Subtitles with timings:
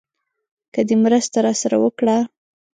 [0.73, 2.17] که دې مرسته راسره وکړه.